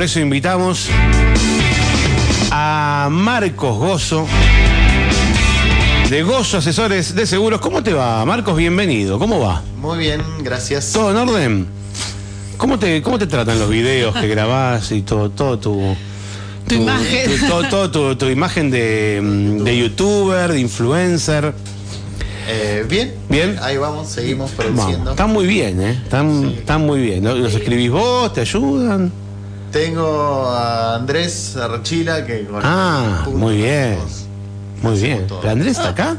[0.00, 0.88] Por eso invitamos
[2.50, 4.26] a Marcos Gozo
[6.08, 7.60] de Gozo Asesores de Seguros.
[7.60, 8.56] ¿Cómo te va, Marcos?
[8.56, 9.18] Bienvenido.
[9.18, 9.62] ¿Cómo va?
[9.76, 10.92] Muy bien, gracias.
[10.94, 11.66] ¿Todo en orden?
[12.56, 15.94] ¿Cómo te, cómo te tratan los videos que grabás y todo, todo tu...
[16.66, 17.38] Tu imagen.
[17.38, 21.52] tu- todo, todo tu, tu imagen de, mm, de youtuber, de influencer.
[22.48, 23.12] Eh, bien.
[23.28, 23.58] Bien.
[23.60, 25.10] Ahí vamos, seguimos Vamos, produciendo.
[25.10, 25.90] están muy bien, ¿eh?
[25.90, 26.54] Están, Sí.
[26.60, 27.22] están muy bien.
[27.22, 27.34] ¿no?
[27.34, 28.32] ¿Los escribís vos?
[28.32, 29.12] ¿Te ayudan?
[29.72, 33.98] Tengo a Andrés Archila que con Ah, muy bien.
[34.82, 35.26] Muy bien.
[35.26, 35.48] todo.
[35.48, 36.16] ¿Andrés está acá?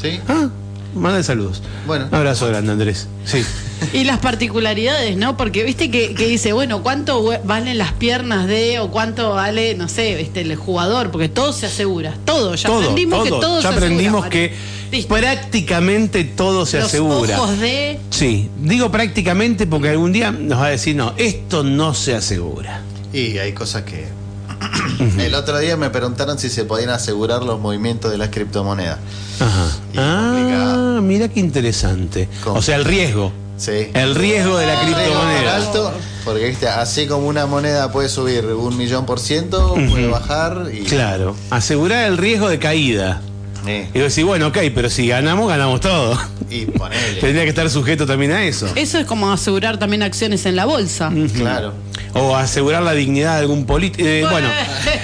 [0.00, 0.18] Sí.
[0.28, 0.48] Ah,
[0.94, 1.62] manda saludos.
[1.86, 2.06] Bueno.
[2.10, 3.08] Un abrazo grande, Andrés.
[3.24, 3.44] Sí.
[3.92, 5.36] Y las particularidades, ¿no?
[5.36, 9.86] Porque viste que, que dice, bueno, ¿cuánto valen las piernas de o cuánto vale, no
[9.86, 11.12] sé, viste, el jugador?
[11.12, 12.12] Porque todo se asegura.
[12.24, 13.38] Todo, ya todo, aprendimos que todo.
[13.40, 14.30] todo ya se aprendimos asegura.
[14.30, 14.54] que
[14.90, 15.14] Listo.
[15.14, 17.40] prácticamente todo se Los asegura.
[17.40, 18.00] ojos de.
[18.10, 22.80] Sí, digo prácticamente porque algún día nos va a decir, no, esto no se asegura.
[23.12, 24.06] Y hay cosas que.
[25.18, 28.98] El otro día me preguntaron si se podían asegurar los movimientos de las criptomonedas.
[29.40, 29.66] Ajá.
[29.92, 32.28] Y Ah, mira qué interesante.
[32.42, 32.58] ¿Cómo?
[32.58, 33.32] O sea, el riesgo.
[33.56, 33.90] Sí.
[33.94, 35.56] El riesgo de la criptomoneda.
[35.56, 35.92] alto,
[36.24, 36.68] porque ¿viste?
[36.68, 40.84] así como una moneda puede subir un millón por ciento, puede bajar y.
[40.84, 43.20] Claro, asegurar el riesgo de caída.
[43.66, 46.18] Eh, Y decir, bueno, ok, pero si ganamos, ganamos todo.
[46.50, 47.14] y ponele.
[47.20, 48.66] Tendría que estar sujeto también a eso.
[48.76, 51.12] Eso es como asegurar también acciones en la bolsa.
[51.34, 51.74] Claro.
[52.14, 54.08] O asegurar la dignidad de algún político.
[54.30, 54.48] bueno,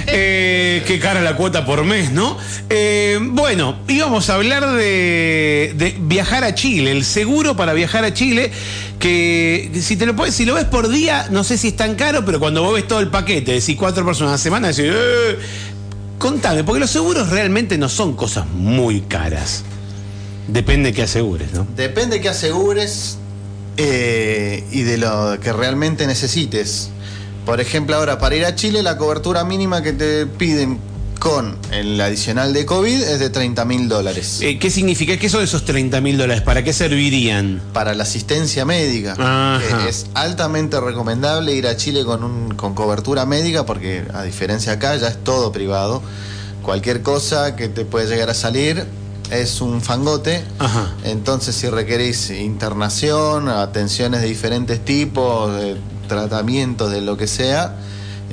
[0.07, 2.39] eh, qué cara la cuota por mes, ¿no?
[2.71, 8.15] Eh, bueno, íbamos a hablar de, de viajar a Chile, el seguro para viajar a
[8.15, 8.51] Chile,
[8.99, 11.95] que si te lo puedes, si lo ves por día, no sé si es tan
[11.95, 14.85] caro, pero cuando vos ves todo el paquete, decís cuatro personas a la semana, decís,
[14.87, 15.37] eh,
[16.25, 19.63] contame, porque los seguros realmente no son cosas muy caras.
[20.49, 21.67] Depende que asegures, ¿no?
[21.77, 23.19] Depende que asegures
[23.77, 26.89] eh, y de lo que realmente necesites.
[27.45, 30.79] Por ejemplo, ahora para ir a Chile la cobertura mínima que te piden
[31.19, 34.41] con el adicional de COVID es de 30 mil dólares.
[34.43, 35.17] Eh, ¿Qué significa?
[35.17, 36.43] ¿Qué son esos 30 mil dólares?
[36.43, 37.63] ¿Para qué servirían?
[37.73, 39.17] Para la asistencia médica,
[39.59, 44.73] que es altamente recomendable ir a Chile con, un, con cobertura médica porque a diferencia
[44.73, 46.03] acá ya es todo privado.
[46.63, 48.87] Cualquier cosa que te puede llegar a salir
[49.31, 50.43] es un fangote.
[50.59, 50.95] Ajá.
[51.05, 55.77] Entonces, si requerís internación, atenciones de diferentes tipos, de
[56.09, 57.77] tratamientos, de lo que sea,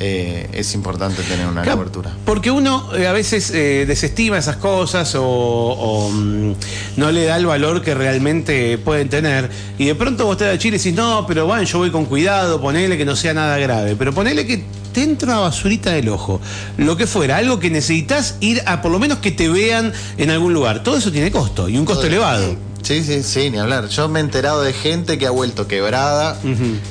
[0.04, 2.12] eh, es importante tener una Claro, cobertura.
[2.26, 6.56] Porque uno eh, a veces eh, desestima esas cosas o, o, mm,
[6.98, 9.52] no le da el valor que realmente pueden tener.
[9.78, 11.92] Y de pronto vos te das a Chile y decís, no, pero bueno, yo voy
[11.92, 13.96] con cuidado, ponele que no sea nada grave.
[13.96, 16.42] Pero ponele que te entra una basurita del ojo.
[16.78, 20.32] Lo que fuera, algo que necesitas ir a por lo menos que te vean en
[20.32, 20.82] algún lugar.
[20.82, 22.71] Todo eso tiene costo y un costo elevado.
[22.82, 23.88] Sí, sí, sí, ni hablar.
[23.90, 26.38] Yo me he enterado de gente que ha vuelto quebrada,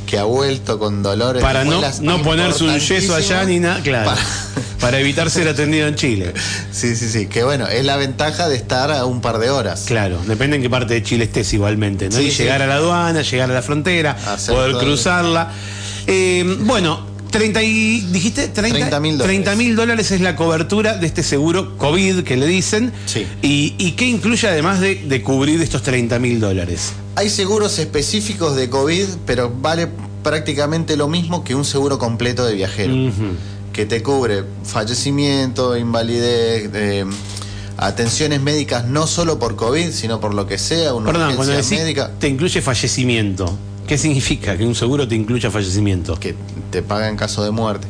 [0.07, 1.43] que ha vuelto con dolores.
[1.43, 4.11] Para no, no ponerse un yeso allá ni nada, claro.
[4.11, 4.21] Para-
[4.81, 6.33] Para evitar ser atendido en Chile.
[6.73, 7.27] Sí, sí, sí.
[7.27, 9.85] Que bueno, es la ventaja de estar a un par de horas.
[9.87, 12.17] Claro, depende en qué parte de Chile estés igualmente, ¿no?
[12.17, 12.45] Sí, y sí.
[12.45, 15.51] llegar a la aduana, llegar a la frontera, Hacer poder cruzarla.
[16.07, 19.27] Eh, bueno, 30 y, dijiste 30 30.000 dólares.
[19.27, 22.93] 30 mil dólares es la cobertura de este seguro COVID que le dicen.
[23.07, 23.27] Sí.
[23.43, 26.93] Y, y qué incluye además de, de cubrir estos 30 mil dólares.
[27.17, 29.89] Hay seguros específicos de COVID, pero vale
[30.23, 32.95] prácticamente lo mismo que un seguro completo de viajero.
[33.73, 37.05] Que te cubre fallecimiento, invalidez, eh,
[37.77, 41.79] atenciones médicas no solo por COVID, sino por lo que sea, una Perdón, cuando decís
[41.79, 42.11] médica.
[42.19, 43.57] te incluye fallecimiento,
[43.91, 46.15] ¿qué significa que un seguro te incluya fallecimiento?
[46.15, 46.37] Que
[46.71, 47.89] te paga en caso de muerte.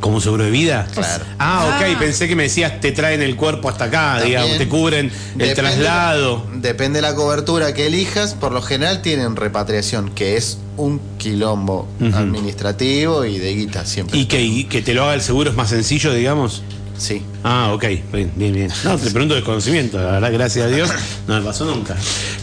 [0.00, 0.88] ¿Como un seguro de vida?
[0.92, 1.24] Claro.
[1.38, 1.98] Ah, ok, Ah.
[2.00, 4.40] pensé que me decías te traen el cuerpo hasta acá, También.
[4.40, 6.44] digamos, te cubren el Depende- traslado.
[6.56, 11.86] Depende de la cobertura que elijas, por lo general tienen repatriación, que es un quilombo
[12.00, 14.18] administrativo y de guita siempre.
[14.18, 16.64] ¿Y que, y que te lo haga el seguro es más sencillo, digamos?
[17.02, 17.20] Sí.
[17.42, 17.82] Ah, ok,
[18.12, 18.70] bien, bien, bien.
[18.84, 20.88] No, te pregunto desconocimiento, la verdad, gracias a Dios,
[21.26, 21.96] no me pasó nunca.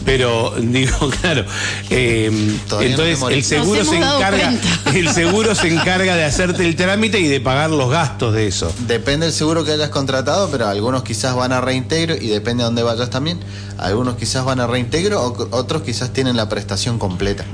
[0.04, 1.46] Pero digo, claro,
[1.88, 3.36] eh, no me entonces morí.
[3.36, 4.52] el seguro se encarga,
[4.94, 8.70] el seguro se encarga de hacerte el trámite y de pagar los gastos de eso.
[8.86, 12.66] Depende del seguro que hayas contratado, pero algunos quizás van a reintegro y depende de
[12.66, 13.40] dónde vayas también.
[13.78, 15.22] Algunos quizás van a reintegro,
[15.52, 17.46] otros quizás tienen la prestación completa.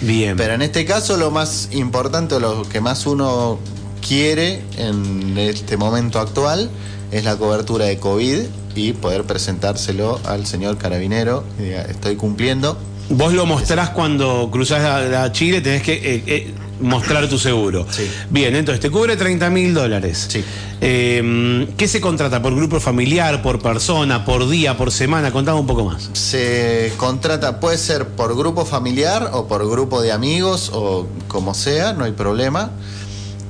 [0.00, 0.36] Bien.
[0.36, 3.58] Pero en este caso lo más importante, o lo que más uno
[4.06, 6.70] quiere en este momento actual
[7.10, 8.40] es la cobertura de COVID
[8.74, 11.44] y poder presentárselo al señor carabinero.
[11.58, 12.76] y diga, estoy cumpliendo.
[13.08, 15.92] Vos lo mostrás cuando cruzás a, a Chile, tenés que.
[15.94, 17.86] eh, eh, mostrar tu seguro.
[17.90, 18.10] Sí.
[18.30, 20.26] Bien, entonces te cubre 30 mil dólares.
[20.28, 20.44] Sí.
[20.80, 22.42] Eh, ¿Qué se contrata?
[22.42, 25.30] ¿Por grupo familiar, por persona, por día, por semana?
[25.30, 26.10] Contame un poco más.
[26.12, 31.92] Se contrata, puede ser por grupo familiar o por grupo de amigos o como sea,
[31.92, 32.70] no hay problema.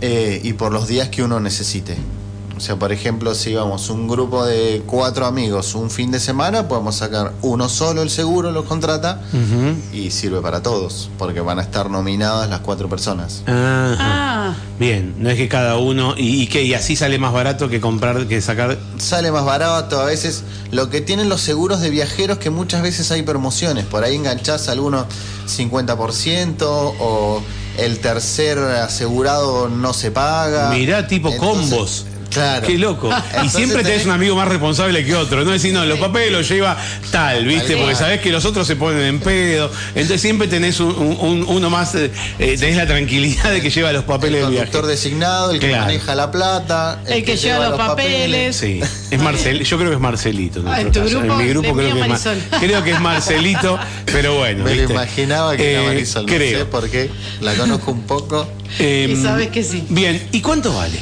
[0.06, 1.96] Eh, y por los días que uno necesite.
[2.58, 6.68] O sea, por ejemplo, si vamos un grupo de cuatro amigos un fin de semana,
[6.68, 9.22] podemos sacar uno solo el seguro, lo contrata
[9.94, 13.42] y sirve para todos, porque van a estar nominadas las cuatro personas.
[13.46, 13.96] Ajá.
[13.98, 16.14] Ah, Bien, no es que cada uno.
[16.18, 16.62] ¿Y, y qué?
[16.64, 18.78] ¿Y así sale más barato que comprar, que sacar.
[18.98, 20.44] Sale más barato a veces.
[20.70, 23.86] Lo que tienen los seguros de viajeros que muchas veces hay promociones.
[23.86, 25.06] Por ahí enganchás alguno
[25.48, 26.56] 50%
[27.00, 27.42] o
[27.78, 30.70] el tercer asegurado no se paga.
[30.70, 32.06] Mirá, tipo Entonces, combos.
[32.34, 32.66] Claro.
[32.66, 33.10] Qué loco.
[33.44, 35.44] Y siempre tenés tenés- un amigo más responsable que otro.
[35.44, 36.76] No decir, no, los papeles los lleva
[37.10, 37.70] tal, ¿viste?
[37.74, 39.70] Tal Porque sabés que los otros se ponen en pedo.
[39.94, 40.90] Entonces siempre tenés un,
[41.20, 44.50] un- uno más, eh, eh, tenés la tranquilidad de que lleva los El papeles del
[44.50, 44.66] viaje.
[44.66, 45.84] conductor designado, el que Claro.
[45.84, 48.56] maneja la plata, El que lleva los papeles.
[48.56, 50.60] Sí, es Marcel, yo creo que es Marcelito.
[50.60, 51.18] En, Ah, en tu caso.
[51.20, 52.38] grupo, en mi grupo creo que, es Ma- Marisol.
[52.60, 54.64] creo que es Marcelito, pero bueno.
[54.64, 56.58] Me lo imaginaba que era Eh, Marisol, no creo.
[56.58, 57.10] sé por qué,
[57.40, 58.48] la conozco un poco.
[58.78, 59.84] Eh, Y sabes que sí.
[59.88, 60.98] Bien, ¿y cuánto vale?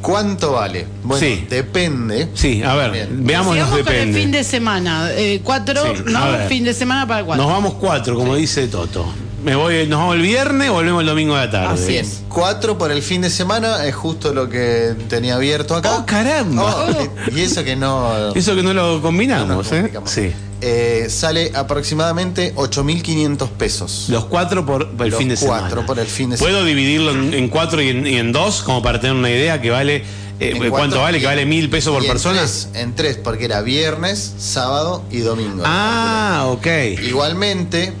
[0.00, 0.86] ¿Cuánto vale?
[1.02, 1.46] Bueno, Sí.
[1.50, 2.28] depende.
[2.34, 3.08] Sí, a ver, Bien.
[3.26, 4.20] veamos los sigamos con el depende.
[4.20, 5.08] fin de semana.
[5.12, 7.44] Eh, cuatro, Sí, no, fin de semana para cuatro.
[7.44, 9.06] Nos vamos cuatro, como dice Toto.
[9.44, 11.74] Me voy, nos vamos el viernes, volvemos el domingo de la tarde.
[11.74, 12.22] Así Bien, es.
[12.28, 15.98] cuatro por el fin de semana es justo lo que tenía abierto acá.
[15.98, 16.64] ¡Oh, caramba!
[16.88, 18.34] Oh, y eso que no.
[18.34, 19.76] Eso que no lo no combinamos, ¿eh?
[19.76, 20.10] complicamos.
[20.10, 20.32] Sí.
[20.60, 24.06] Eh, sale aproximadamente 8.500 pesos.
[24.08, 25.60] Los cuatro por, por el Los fin de semana.
[25.60, 28.62] cuatro por el fin de ¿Puedo dividirlo en, en cuatro y en, y en dos,
[28.62, 29.98] como para tener una idea que vale.
[30.40, 31.18] eh, En ¿Cuánto cuatro vale?
[31.18, 32.38] y- ¿Que vale mil pesos por en persona?
[32.40, 35.62] tres, en tres, porque era viernes, sábado y domingo.
[35.64, 36.66] Ah, ok.
[37.06, 37.92] Igualmente,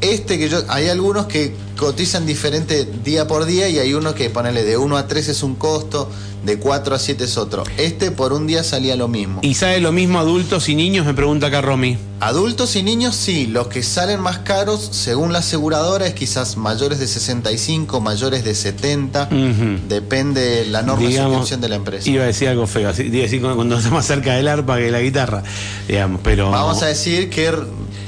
[0.00, 0.58] este que yo.
[0.68, 4.96] Hay algunos que cotizan diferente día por día y hay uno que ponerle de 1
[4.96, 6.10] a 3 es un costo,
[6.44, 7.62] de 4 a 7 es otro.
[7.78, 9.40] Este por un día salía lo mismo.
[9.42, 11.06] ¿Y sabe lo mismo adultos y niños?
[11.06, 11.96] Me pregunta acá Romy.
[12.20, 16.98] Adultos y niños sí, los que salen más caros según la aseguradora es quizás mayores
[16.98, 19.88] de 65, mayores de 70, Ujú.
[19.88, 22.10] depende de la norma de Digamos, suscripción de la empresa.
[22.10, 24.78] Iba a decir algo feo, así- iba a decir cuando está más cerca del arpa
[24.78, 25.44] que la guitarra,
[25.86, 26.50] digamos, pero...
[26.50, 27.52] Vamos a decir que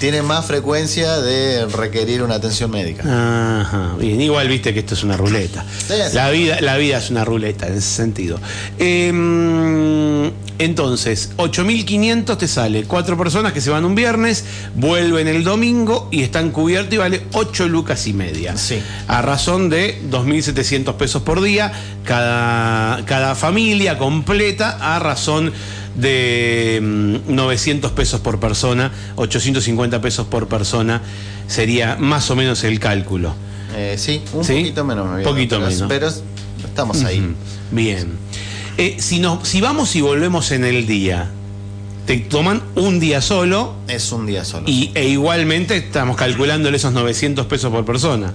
[0.01, 3.03] tiene más frecuencia de requerir una atención médica.
[3.61, 5.67] Ajá, bien, igual viste que esto es una ruleta.
[6.15, 8.41] La vida, la vida es una ruleta en ese sentido.
[8.79, 12.85] Em, entonces, 8.500 te sale.
[12.85, 14.47] Cuatro personas que se van un viernes,
[14.77, 18.57] vuelven el domingo y están cubiertos y vale 8 lucas y media.
[18.57, 18.81] Sí.
[19.09, 21.71] A razón de 2.700 pesos por día,
[22.05, 25.53] cada, cada familia completa, a razón
[25.97, 31.03] de mm, 900 pesos por persona, 850 pesos por persona,
[31.47, 33.35] sería más o menos el cálculo.
[33.77, 34.55] Eh, sí, un ¿Sí?
[34.55, 35.09] poquito menos.
[35.09, 35.89] me Poquito pero- menos.
[35.89, 36.23] Pero es-
[36.65, 37.35] estamos ahí.
[37.71, 38.09] Bien.
[38.79, 41.31] Eh, si, si vamos y volvemos en el día,
[42.07, 44.65] te toman un día solo Es un día solo.
[44.69, 48.33] y, e igualmente estamos calculándole esos 900 pesos por persona.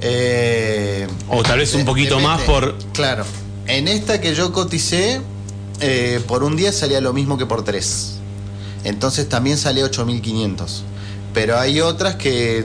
[0.00, 2.76] Eh, O tal vez un poquito más por...
[2.92, 3.24] Claro.
[3.66, 5.20] En esta que yo coticé,
[5.82, 8.14] eh, por un día salía lo mismo que por tres.
[8.84, 10.82] Entonces también sale 8.500.
[11.34, 12.64] Pero hay otras que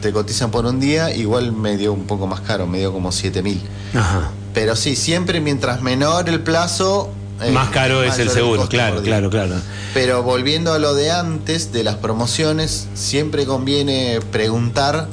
[0.00, 3.10] te cotizan por un día, igual me dio un poco más caro, me dio como
[3.10, 3.58] 7.000.
[3.94, 4.30] Ajá.
[4.54, 7.10] Pero sí, siempre mientras menor el plazo...
[7.42, 9.54] eh, más caro es el seguro, claro, claro, claro.
[9.94, 15.08] Pero volviendo a lo de antes, de las promociones, siempre conviene preguntar,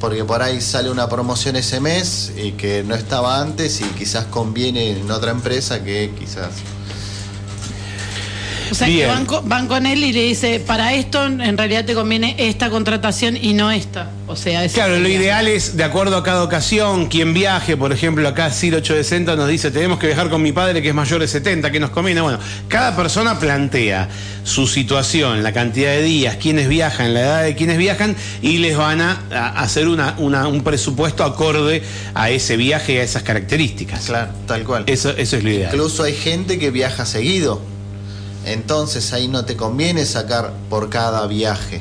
[0.00, 4.24] porque por ahí sale una promoción ese mes y que no estaba antes y quizás
[4.26, 6.50] conviene en otra empresa que quizás...
[8.70, 9.00] O sea, Bien.
[9.00, 12.34] que van, co- van con él y le dice, para esto en realidad te conviene
[12.38, 14.10] esta contratación y no esta.
[14.26, 17.92] O sea, es Claro, lo ideal es, de acuerdo a cada ocasión, quien viaje, por
[17.92, 21.20] ejemplo, acá Ciro 860 nos dice, tenemos que viajar con mi padre que es mayor
[21.20, 22.20] de 70, que nos conviene.
[22.20, 24.08] Bueno, cada persona plantea
[24.44, 28.76] su situación, la cantidad de días, quiénes viajan, la edad de quienes viajan, y les
[28.76, 31.82] van a, a hacer una, una- un presupuesto acorde
[32.14, 34.04] a ese viaje y a esas características.
[34.06, 34.84] Claro, tal cual.
[34.86, 35.70] Eso, eso es lo ideal.
[35.72, 37.62] Incluso hay gente que viaja seguido.
[38.44, 41.80] Entonces ahí no te conviene sacar por cada viaje.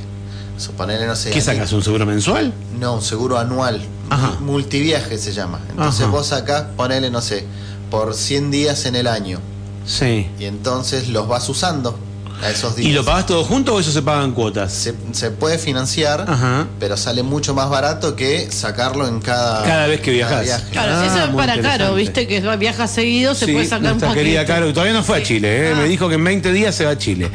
[0.58, 1.30] Suponerle, no sé...
[1.30, 1.72] ¿Qué sacas?
[1.72, 2.54] ¿Un seguro mensual?
[2.80, 3.82] No, un seguro anual.
[4.10, 4.38] Ajá.
[4.40, 5.60] Multiviaje se llama.
[5.70, 6.12] Entonces Ajá.
[6.12, 7.46] vos sacás, ponele, no sé,
[7.92, 9.40] por 100 días en el año.
[9.86, 10.28] Sí.
[10.40, 11.98] Y entonces los vas usando
[12.44, 12.90] a esos días.
[12.90, 14.72] ¿Y lo pagas todo junto o eso se paga en cuotas?
[14.74, 16.68] se, se puede financiar, Ajá.
[16.80, 20.44] pero sale mucho más barato que sacarlo en cada, Cada vez que viajas.
[20.44, 20.64] viaje.
[20.72, 24.00] Claro, Ah, eso es para caro, viste que viaja seguido, se Sí, puede sacar un
[24.00, 24.14] poquito.
[24.16, 25.74] querida Caro, todavía no fue a Chile, ¿eh?
[25.76, 25.80] Ah.
[25.82, 27.30] me dijo que en 20 días se va a Chile.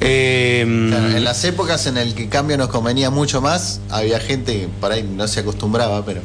[0.00, 4.52] Eh, Claro, en las épocas en el que cambio nos convenía mucho más, había gente
[4.60, 6.20] que por ahí no se acostumbraba, pero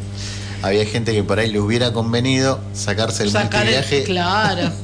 [0.62, 4.04] había gente que por ahí le hubiera convenido sacarse el Sacar el- multiviaje.
[4.04, 4.72] Claro.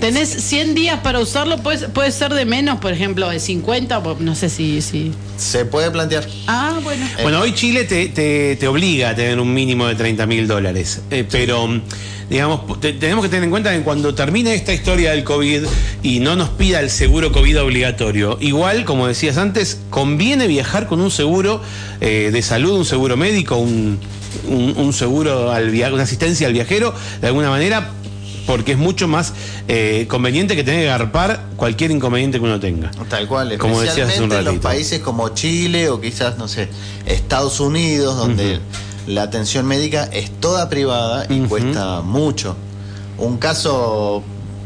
[0.00, 4.16] Tenés 100 días para usarlo, puede, puede ser de menos, por ejemplo, de 50, o
[4.20, 4.80] no sé si...
[4.82, 5.12] si...
[5.36, 6.26] Se puede plantear.
[6.46, 7.06] Ah, bueno.
[7.22, 11.00] Bueno, hoy Chile te, te- te obliga a tener un mínimo de 30 mil dólares,
[11.10, 11.68] Eh, pero
[12.30, 15.62] digamos, te- tenemos que tener en cuenta que cuando termine esta historia del COVID
[16.02, 21.00] y no nos pida el seguro COVID obligatorio, igual, como decías antes, conviene viajar con
[21.00, 21.60] un seguro
[22.00, 23.98] eh, de salud, un seguro médico, un,
[24.48, 27.90] un- un seguro, al via- una asistencia al viajero, de alguna manera,
[28.46, 29.32] porque es mucho más
[29.68, 32.90] eh, conveniente que tener que garpar cualquier inconveniente que uno tenga.
[33.08, 34.68] Tal cual, Como decías hace un especialmente en los ratito.
[34.68, 36.68] países como Chile o quizás, no sé,
[37.06, 38.58] Estados Unidos, donde
[39.06, 42.56] la atención médica es toda privada y cuesta mucho.
[43.18, 44.22] Un caso,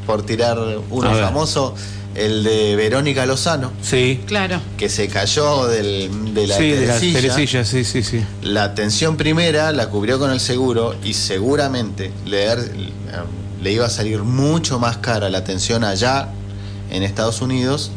[0.06, 0.58] por tirar
[0.90, 1.74] uno famoso,
[2.14, 4.20] el de Verónica Lozano, Sí.
[4.26, 4.58] Claro.
[4.78, 7.64] que se cayó del- de la sí, de telecilla.
[7.64, 8.22] sí, sí, sí.
[8.42, 12.46] La atención primera la cubrió con el seguro y seguramente le,
[13.62, 16.28] le iba a salir mucho más cara la atención allá
[16.90, 17.90] en Estados Unidos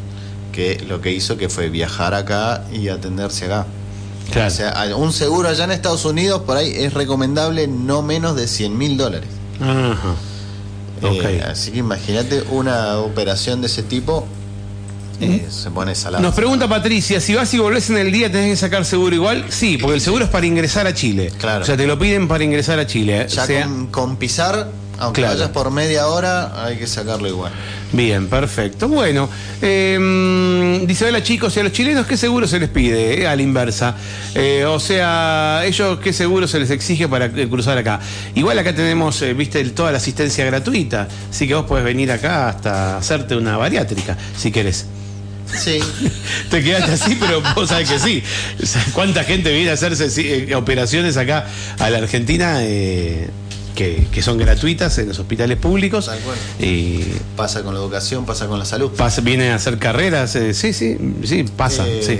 [0.52, 3.66] que lo que hizo que fue viajar acá y atenderse acá.
[4.32, 4.48] Claro.
[4.48, 8.46] O sea, un seguro allá en Estados Unidos por ahí es recomendable no menos de
[8.46, 9.28] 100 mil dólares.
[9.60, 10.14] Ajá.
[11.02, 14.26] Eh, así que imagínate una operación de ese tipo,
[15.20, 16.22] eh, se pone salado.
[16.22, 19.46] Nos pregunta Patricia, si vas y volvés en el día, ¿tenés que sacar seguro igual?
[19.48, 21.32] Sí, porque el seguro es para ingresar a Chile.
[21.38, 21.62] Claro.
[21.62, 23.26] O sea, te lo piden para ingresar a Chile.
[23.28, 25.34] Ya O sea, con, con pisar, aunque Claro.
[25.34, 27.52] vayas por media hora, hay que sacarlo igual.
[27.92, 28.86] Bien, perfecto.
[28.88, 29.28] Bueno,
[29.60, 33.22] eh, dice, hola chicos, ¿y a los chilenos qué seguro se les pide?
[33.22, 33.96] Eh, a la inversa.
[34.34, 37.98] Eh, o sea, ellos qué seguro se les exige para eh, cruzar acá.
[38.34, 41.08] Igual acá tenemos, eh, viste, toda la asistencia gratuita.
[41.30, 44.86] Así que vos podés venir acá hasta hacerte una bariátrica, si querés.
[45.52, 45.80] Sí,
[46.50, 48.22] Te quedaste así, pero vos sabés que sí.
[48.92, 51.46] ¿Cuánta gente viene a hacerse operaciones acá
[51.80, 53.28] a la Argentina eh,
[53.74, 56.06] que, que son gratuitas en los hospitales públicos?
[56.06, 56.36] Tal cual.
[56.58, 57.04] Y
[57.36, 58.90] pasa con la educación, pasa con la salud.
[58.92, 60.36] pasa- vienen a hacer carreras.
[60.36, 61.86] eh, sí, sí, sí, pasa.
[61.88, 62.18] Eh, sí.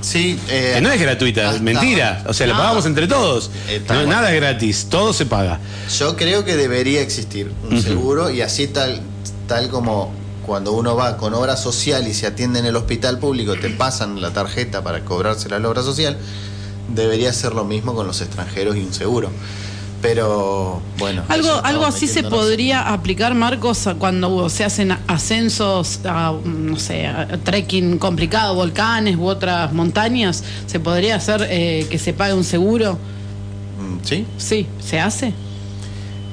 [0.00, 2.24] Sí, eh, Que no es gratuita, hasta- mentira.
[2.26, 2.58] O sea, la No.
[2.58, 3.50] pagamos entre todos.
[3.68, 5.60] Eh, No, nada es gratis, todo se paga.
[5.96, 9.00] Yo creo que debería existir un seguro y así tal,
[9.46, 10.12] tal como
[10.44, 14.20] cuando uno va con obra social y se atiende en el hospital público, te pasan
[14.20, 16.16] la tarjeta para cobrársela a la obra social,
[16.92, 19.30] debería ser lo mismo con los extranjeros y un seguro.
[20.02, 21.22] Pero bueno.
[21.28, 27.06] Algo, algo así se podría aplicar, Marcos, a cuando se hacen ascensos a, no sé,
[27.06, 30.42] a trekking complicado, volcanes u otras montañas.
[30.66, 32.94] ¿Se podría hacer eh, que se pague un seguro?
[33.78, 35.32] Mm, Sí, Sí, ¿se hace?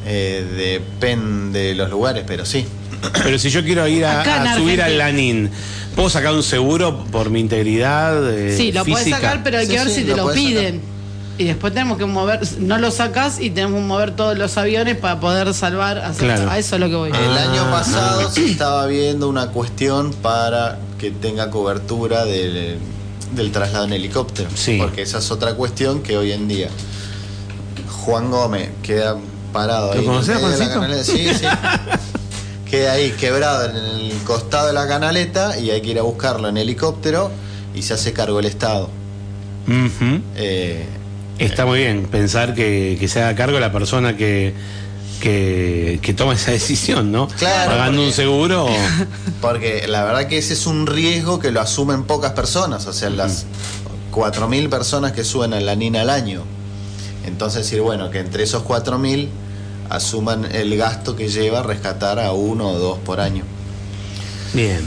[0.07, 2.65] eh, depende de los lugares, pero sí.
[3.23, 4.97] Pero si yo quiero ir a, subir al.
[4.97, 5.49] Lanín,
[5.95, 8.33] ¿puedo sacar un seguro por mi integridad?
[8.33, 9.17] eh, sí, lo podés física?
[9.21, 10.81] sacar, pero hay Sí, que ver sí, si te lo piden.
[11.39, 14.97] Y después tenemos que mover, no lo sacas y tenemos que mover todos los aviones
[14.97, 15.97] para poder salvar.
[15.99, 16.51] hacer- Claro.
[16.51, 17.09] A eso es lo que voy.
[17.09, 17.49] El Ah.
[17.49, 22.77] año pasado se estaba viendo una cuestión para que tenga cobertura del,
[23.33, 24.49] del traslado en helicóptero.
[24.53, 24.77] Sí.
[24.77, 26.67] Porque esa es otra cuestión que hoy en día
[28.05, 29.15] Juan Gómez queda
[29.53, 30.05] parado ¿Lo ahí.
[30.05, 31.03] conocés, Juancito?
[31.03, 31.45] Sí, sí.
[32.69, 36.49] queda ahí quebrado en el costado de la canaleta y hay que ir a buscarlo
[36.49, 37.31] en helicóptero
[37.73, 38.89] y se hace cargo el Estado.
[39.67, 40.21] Ujú.
[40.35, 40.85] Eh,
[41.39, 44.53] Está muy bien pensar que, que se haga cargo la persona que,
[45.21, 47.27] que, que toma esa decisión, ¿no?
[47.27, 48.67] Claro, Pagando un seguro.
[49.41, 53.09] Porque la verdad que ese es un riesgo que lo asumen pocas personas, o sea,
[53.09, 53.45] las
[54.11, 56.43] 4.000 personas que suben a la NINA al año.
[57.25, 59.29] Entonces decir, bueno, que entre esos 4.000
[59.89, 63.43] asuman el gasto que lleva rescatar a uno o dos por año.
[64.53, 64.81] Bien.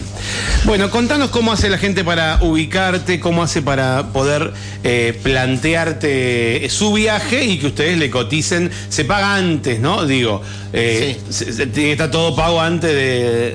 [0.64, 4.52] Bueno, contanos cómo hace la gente para ubicarte, cómo hace para poder
[4.83, 8.71] eh, plantearte su viaje y que ustedes le coticen.
[8.88, 10.04] Se paga antes, ¿no?
[10.04, 10.42] Digo,
[10.73, 13.00] eh, se- se- tiene que estar todo pago antes de,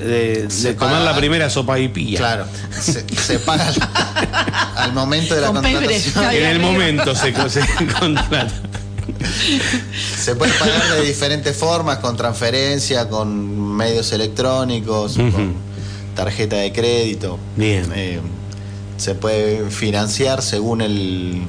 [0.00, 2.18] de- de paga- la primera sopa y pilla.
[2.18, 2.46] Claro,
[2.80, 6.24] se, se paga al, al momento de la Con contratación.
[6.32, 7.60] En el momento se, se
[8.00, 8.48] contrata.
[10.18, 15.67] Se puede pagar de diferentes formas, con transferencia, con medios electrónicos, con
[16.18, 17.38] tarjeta de crédito.
[17.54, 17.92] Bien.
[17.94, 18.18] Eh,
[18.96, 21.42] se puede financiar según el,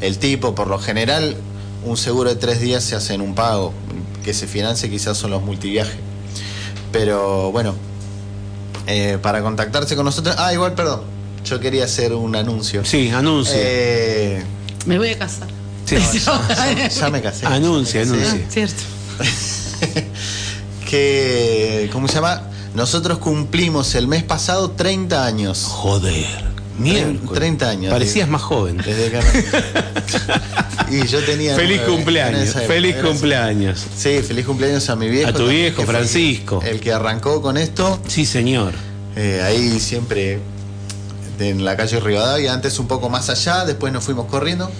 [0.00, 0.54] el tipo.
[0.54, 1.36] Por lo general,
[1.84, 3.74] un seguro de tres días se hace en un pago.
[4.24, 5.96] Que se financie quizás son los multiviajes.
[6.90, 7.74] Pero bueno,
[8.86, 10.34] eh, para contactarse con nosotros...
[10.38, 11.02] Ah, igual, perdón.
[11.44, 12.86] Yo quería hacer un anuncio.
[12.86, 13.56] Sí, anuncie.
[13.58, 14.42] Eh,
[14.86, 15.48] Me voy a casar.
[15.84, 15.96] Sí.
[16.24, 17.44] ya, ya me casé.
[17.44, 18.40] Anuncia, anuncia.
[18.48, 18.82] Cierto.
[20.88, 22.48] que, ¿cómo se llama?
[22.74, 26.48] Nosotros cumplimos el mes pasado 30 años Joder.
[26.78, 27.32] Miércoles.
[27.32, 27.92] 30 años.
[27.92, 28.76] Parecías más joven.
[28.76, 29.20] Desde que
[30.90, 31.54] Y yo tenía.
[31.54, 33.84] Feliz nueve cumpleaños, feliz cumpleaños.
[33.96, 35.30] Sí, feliz cumpleaños a mi viejo.
[35.30, 36.62] A tu viejo, Francisco.
[36.64, 38.00] El, que arrancó con esto.
[38.06, 38.72] Sí, señor.
[39.16, 40.38] Eh, ahí siempre
[41.40, 44.70] en la calle Rivadavia, antes un poco más allá, después nos fuimos corriendo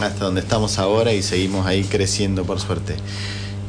[0.00, 2.96] hasta donde estamos ahora y seguimos ahí creciendo por suerte.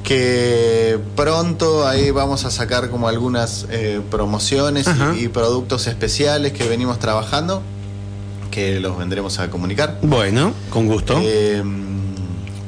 [0.04, 4.88] Que pronto ahí vamos a sacar como algunas eh, promociones
[5.18, 7.62] y- productos especiales que venimos trabajando,
[8.50, 10.00] que los vendremos a comunicar.
[10.02, 11.20] Bueno, con gusto.
[11.24, 11.62] Eh,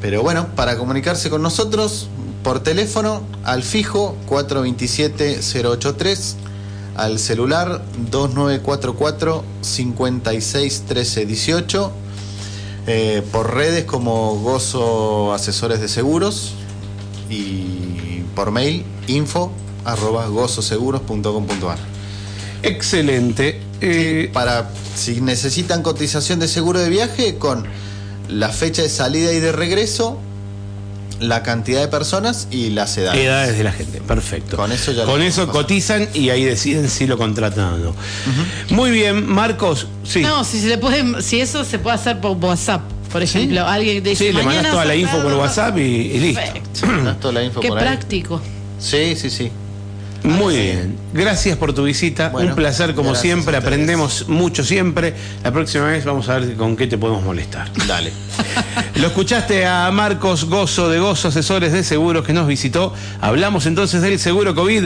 [0.01, 2.07] pero bueno, para comunicarse con nosotros
[2.43, 6.35] por teléfono al fijo 427-083,
[6.95, 11.91] al celular 2944 561318,
[12.87, 16.53] eh, por redes como Gozo Asesores de Seguros
[17.31, 19.51] y por mail info
[19.85, 21.77] arroba gozoseguros.com.ar.
[22.63, 23.59] Excelente.
[23.81, 27.65] Eh, Para si necesitan cotización de seguro de viaje con
[28.27, 30.19] la fecha de salida y de regreso,
[31.19, 33.19] la cantidad de personas y las edades.
[33.21, 34.01] edades de la gente.
[34.01, 34.57] Perfecto.
[34.57, 37.95] Con eso ya lo Con eso cotizan y ahí deciden si lo contratan o no.
[38.69, 39.87] Muy bien, Marcos.
[40.03, 40.21] Sí.
[40.21, 42.81] No, si se le puede, si eso se puede hacer por WhatsApp,
[43.11, 45.81] por ejemplo, alguien te dice Sí, le mandas "Mañana toda la info por WhatsApp y,
[45.81, 46.41] y listo.
[46.41, 46.85] Perfecto.
[46.87, 47.83] ¿No es toda la info Qué por ahí?
[47.85, 48.41] práctico.
[48.79, 49.51] Sí, sí, sí.
[50.23, 50.97] Muy bien.
[51.13, 52.29] Gracias por tu visita.
[52.29, 53.57] Bueno, Un placer como siempre.
[53.57, 55.13] Aprendemos mucho siempre.
[55.43, 57.69] La próxima vez vamos a ver con qué te podemos molestar.
[57.87, 58.11] Dale.
[58.95, 62.93] Lo escuchaste a Marcos Gozo de Gozo Asesores de Seguros que nos visitó.
[63.19, 64.85] Hablamos entonces del seguro COVID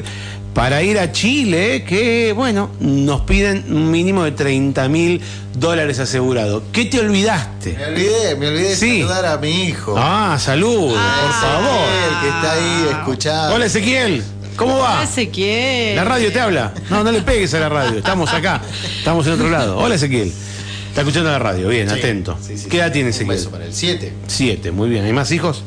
[0.54, 5.22] para ir a Chile, que bueno, nos piden un mínimo de 30 mil
[5.54, 6.64] dólares asegurado.
[6.72, 7.74] ¿Qué te olvidaste?
[7.78, 9.00] Me olvidé, me olvidé de Sí.
[9.02, 9.96] saludar a mi hijo.
[9.98, 11.90] Ah, salud, por favor.
[12.08, 13.56] El que está ahí escuchando.
[13.56, 14.24] Hola Ezequiel,
[14.56, 15.04] ¿cómo va?
[15.04, 15.96] Ezequiel.
[15.96, 16.74] La radio te habla.
[16.90, 17.98] No, no le pegues a la radio.
[17.98, 18.62] Estamos acá.
[18.98, 19.78] Estamos en otro lado.
[19.78, 20.32] Hola Ezequiel.
[20.90, 21.68] Está escuchando la radio.
[21.68, 22.38] Bien, Sí, atento.
[22.42, 22.94] sí, sí, ¿Qué edad sí.
[22.94, 23.38] tiene Un Ezequiel?
[23.38, 24.14] beso para el 7.
[24.28, 24.72] Siete.
[24.72, 25.04] Muy bien.
[25.06, 25.64] ¿Hay más hijos?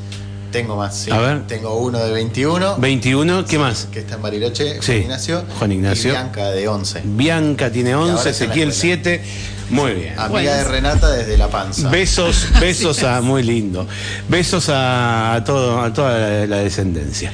[0.53, 1.11] Tengo más, sí.
[1.11, 1.47] A ver.
[1.47, 2.77] Tengo uno de 21.
[2.79, 3.45] 21.
[3.45, 3.87] ¿Qué más?
[3.93, 4.87] Que está en Bariloche, Sí.
[4.93, 5.45] Juan Ignacio.
[5.59, 6.09] Juan Ignacio.
[6.11, 7.03] Y Bianca de 11.
[7.05, 9.03] Bianca tiene ahora 11, está en la Ezequiel escuela.
[9.03, 9.23] 7.
[9.71, 10.13] Muy bien.
[10.19, 10.51] Amiga Bueno.
[10.51, 11.91] de Renata desde La Panza.
[11.91, 13.87] Besos, besos a, muy lindo.
[14.27, 17.31] Besos a, a todo, a toda la, la descendencia.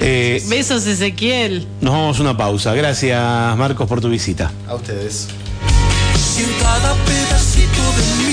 [0.00, 1.68] Eh, Besos, Ezequiel.
[1.80, 2.74] nos vamos a una pausa.
[2.74, 4.50] Gracias, Marcos, por tu visita.
[4.66, 5.28] A ustedes.
[6.16, 8.32] Si en cada pedacito de